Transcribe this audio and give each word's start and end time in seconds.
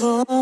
Oh. 0.00 0.41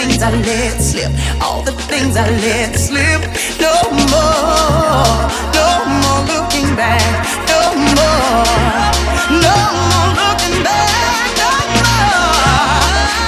things 0.00 0.22
I 0.22 0.30
let 0.30 0.80
slip, 0.80 1.12
all 1.42 1.62
the 1.62 1.72
things 1.72 2.16
I 2.16 2.28
let 2.46 2.74
slip. 2.74 3.20
No 3.60 3.74
more, 4.12 5.16
no 5.58 5.68
more 6.00 6.22
looking 6.32 6.70
back, 6.74 7.12
no 7.52 7.60
more, 7.96 8.88
no 9.44 9.56
more 9.90 10.10
looking 10.20 10.58
back, 10.64 11.28
no 11.42 11.52
more, 11.84 12.80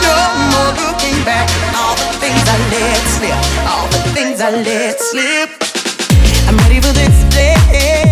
no 0.07 0.17
more 0.53 0.73
looking 0.81 1.19
back. 1.29 1.49
All 1.77 1.95
the 2.03 2.09
things 2.23 2.45
I 2.55 2.57
let 2.75 3.03
slip, 3.17 3.41
all 3.71 3.89
the 3.97 4.03
things 4.17 4.41
I 4.41 4.51
let 4.51 4.99
slip. 5.11 5.51
I'm 6.49 6.57
ready 6.65 6.81
for 6.81 6.93
this 6.93 7.17
day. 7.35 8.12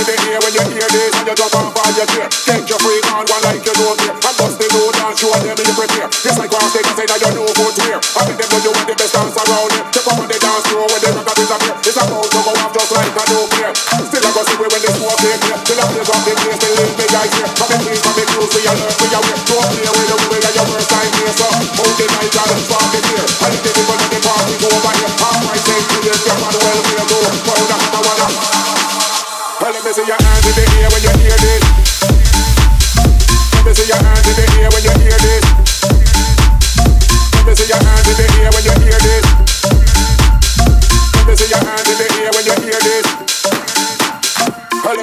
to 0.00 0.06
the 0.08 0.16
ear 0.32 0.40
when 0.40 0.52
you 0.56 0.64
hear 0.72 0.88
this 0.88 1.12
and 1.12 1.28
you 1.28 1.34
jump 1.36 1.52
off 1.60 1.76
all 1.76 1.92
your 1.92 2.08
chair. 2.08 2.28
get 2.48 2.64
your 2.64 2.80
freak 2.80 3.04
on 3.12 3.24
one 3.28 3.42
like 3.44 3.60
you 3.60 3.74
don't 3.76 3.98
care. 4.00 4.16
And 4.16 4.34
bust 4.40 4.56
the 4.56 4.66
load 4.72 4.96
and 4.96 5.12
show 5.12 5.28
them 5.36 5.52
you 5.52 5.74
prepare. 5.76 6.08
It's 6.08 6.38
like 6.40 6.52
one 6.52 6.68
thing 6.72 6.88
say 6.96 7.04
that 7.04 7.20
you 7.20 7.30
know 7.36 7.44
footwear. 7.52 8.00
I 8.00 8.20
think 8.24 8.38
them 8.40 8.48
know 8.48 8.60
you 8.64 8.72
want 8.72 8.86
the 8.88 8.96
best 8.96 9.12
dance 9.12 9.36
around 9.36 9.70
here. 9.76 9.84
Check 9.92 10.08
out 10.08 10.16
on 10.16 10.28
the 10.30 10.38
dance 10.40 10.64
floor 10.72 10.86
when 10.88 11.00
the 11.04 11.10
record 11.12 11.36
disappear. 11.36 11.74
It's 11.84 12.00
about 12.00 12.24
to 12.32 12.38
go 12.40 12.52
off 12.56 12.72
just 12.72 12.90
like 12.96 13.12
a 13.12 13.24
nuclear. 13.28 13.72
Still 13.76 14.24
I 14.24 14.30
go 14.32 14.40
see 14.48 14.56
when 14.56 14.80
the 14.80 14.90
smoke 14.96 15.20
here. 15.20 15.36
Still 15.68 15.80
I 15.80 15.84
blaze 15.92 16.08
up 16.08 16.20
the 16.24 16.32
place, 16.32 16.58
they 16.64 16.72
leave 16.80 16.96
me 16.96 17.06
guys 17.12 17.32
here. 17.36 17.50
Come 17.60 17.72
and 17.76 17.80
please, 17.84 18.00
come 18.00 18.16
and 18.16 18.28
close, 18.32 18.52
learn, 18.56 18.72
alert, 18.72 18.96
we 19.04 19.08
aware. 19.12 19.38
Don't 19.52 19.68
play 19.68 19.99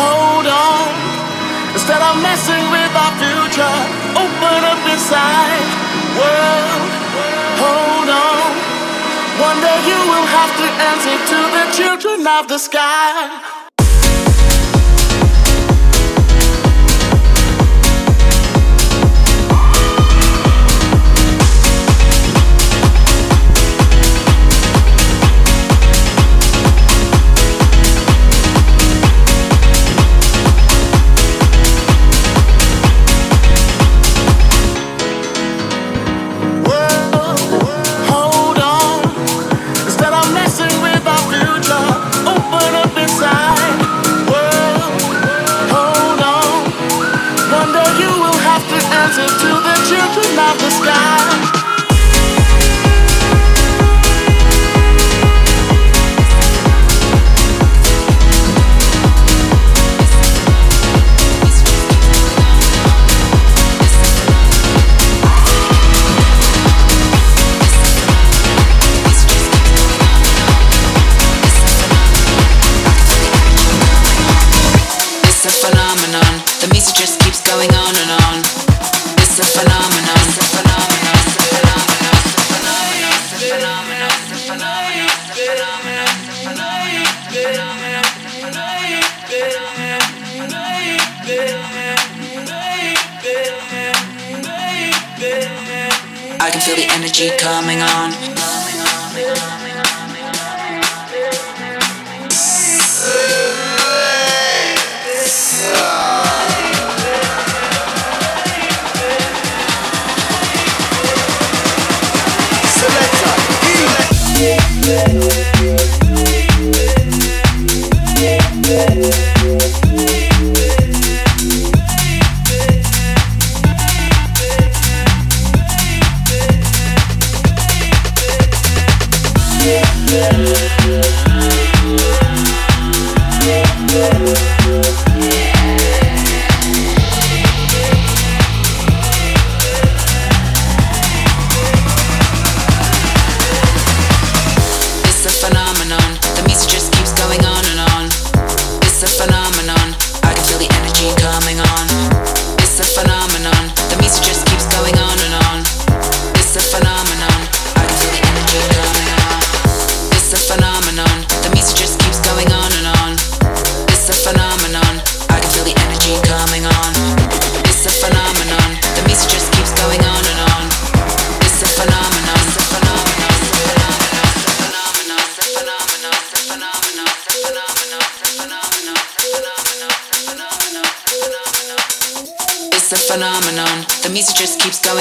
hold 0.00 0.46
on. 0.46 0.90
Instead 1.74 2.02
of 2.02 2.14
messing 2.22 2.64
with 2.70 2.92
our 2.94 3.14
future, 3.18 3.76
open 4.14 4.60
up 4.62 4.82
inside. 4.90 5.66
World, 6.18 6.90
hold 7.62 8.08
on. 8.10 8.50
One 9.42 9.58
day 9.60 9.78
you 9.90 9.98
will 10.10 10.28
have 10.38 10.52
to 10.60 10.66
answer 10.90 11.16
to 11.32 11.38
the 11.56 11.64
children 11.74 12.26
of 12.26 12.46
the 12.48 12.58
sky. 12.58 13.53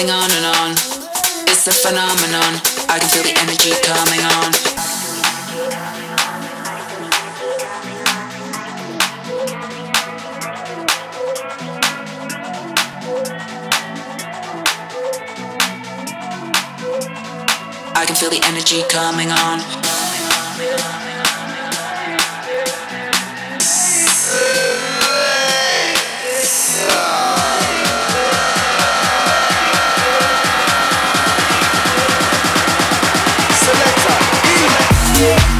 going 0.06 0.16
on 0.16 0.32
and 0.32 0.46
on. 0.46 0.72
It's 1.48 1.68
a 1.68 1.72
phenomenon. 1.72 2.60
I 2.90 3.00
can 3.00 3.10
feel 3.10 3.24
the 3.24 3.36
energy 3.40 3.72
coming 3.84 4.20
on. 4.20 4.52
I 17.96 18.06
can 18.06 18.16
feel 18.16 18.30
the 18.30 18.42
energy 18.44 18.84
coming 18.90 19.32
on. 19.32 19.83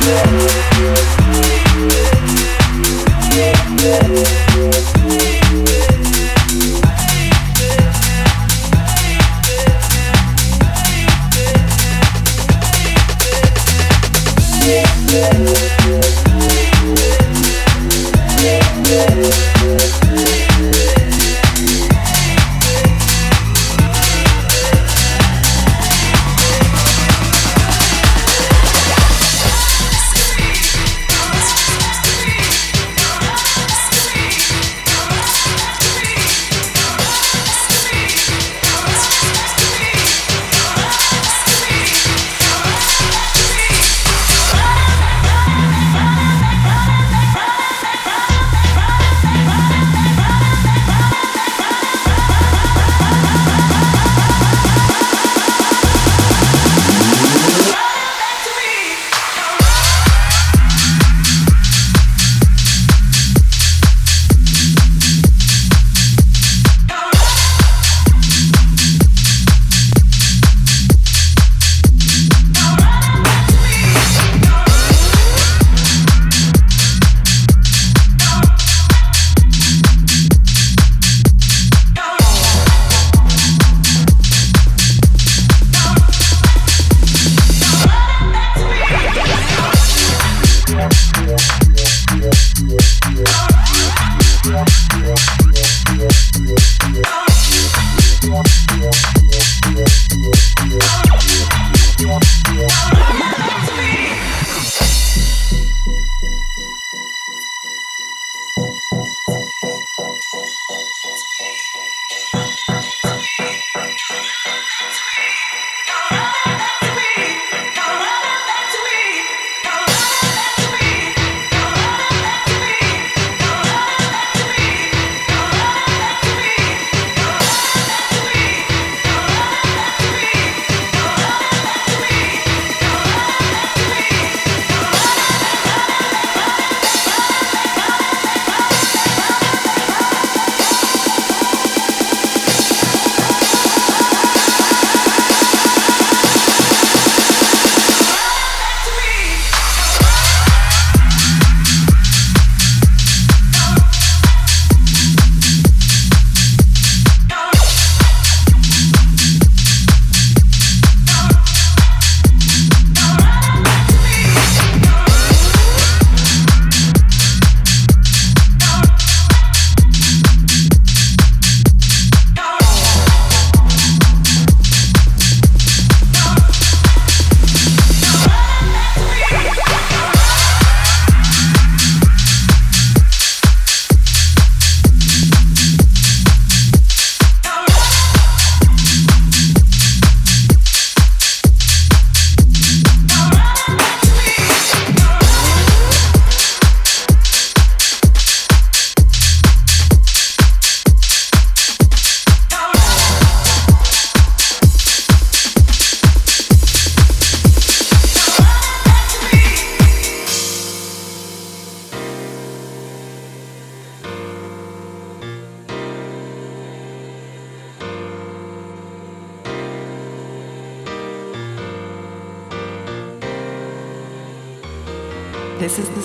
Yeah. 0.06 0.64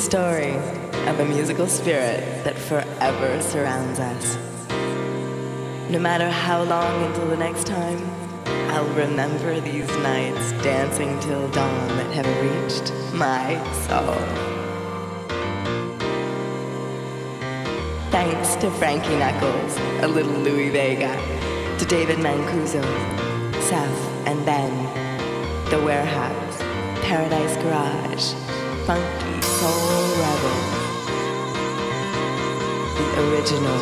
Story 0.09 0.55
of 1.07 1.21
a 1.21 1.25
musical 1.27 1.66
spirit 1.66 2.42
that 2.42 2.57
forever 2.57 3.42
surrounds 3.42 4.01
us. 4.01 4.37
No 5.90 5.99
matter 5.99 6.31
how 6.31 6.62
long 6.62 7.05
until 7.05 7.27
the 7.27 7.37
next 7.37 7.66
time, 7.66 8.01
I'll 8.73 8.88
remember 8.94 9.61
these 9.61 9.87
nights 9.99 10.53
dancing 10.64 11.21
till 11.21 11.47
dawn 11.51 11.88
that 11.99 12.11
have 12.14 12.29
reached 12.40 12.90
my 13.12 13.62
soul. 13.87 14.16
Thanks 18.11 18.55
to 18.62 18.71
Frankie 18.79 19.18
Knuckles, 19.18 19.77
a 20.03 20.09
little 20.09 20.33
Louie 20.33 20.71
Vega, 20.71 21.12
to 21.79 21.85
David 21.85 22.16
Mancuso, 22.16 22.83
Seth 23.61 24.27
and 24.27 24.42
Ben, 24.47 24.73
The 25.68 25.85
Warehouse, 25.85 26.57
Paradise 27.05 27.57
Garage, 27.57 28.33
Funky 28.87 29.28
Soul 29.59 29.71
Rebel, 30.21 30.61
the 32.94 33.07
original 33.27 33.81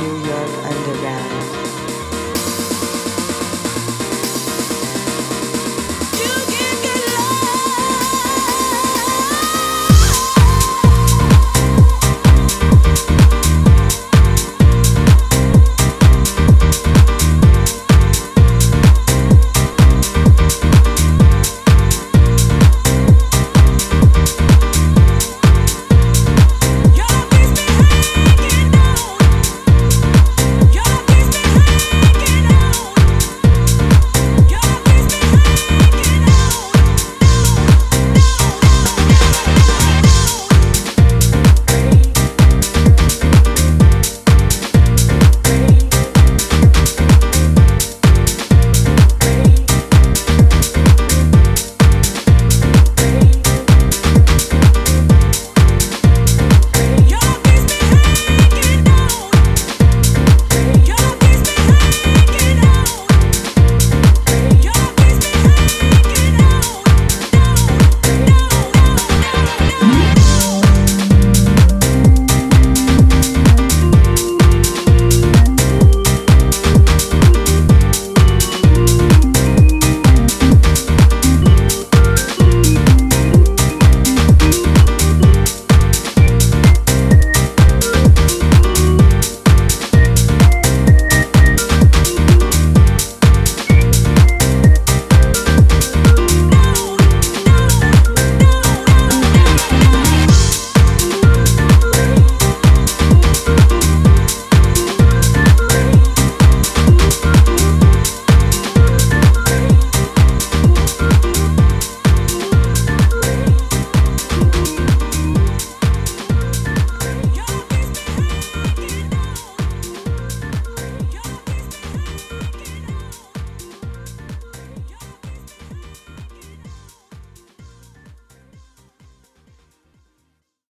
New 0.00 0.26
York 0.26 0.50
Underground. 0.64 1.57